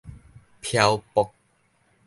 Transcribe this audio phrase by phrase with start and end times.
[0.63, 1.31] 飄泊